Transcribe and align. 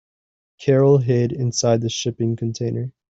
Carol 0.59 0.97
hid 0.97 1.31
inside 1.31 1.81
the 1.81 1.89
shipping 1.91 2.35
container. 2.35 2.91